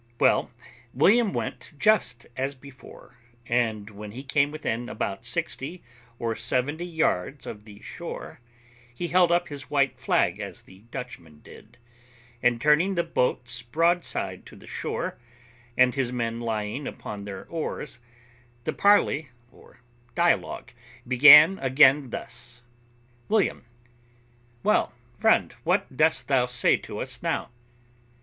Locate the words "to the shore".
14.47-15.19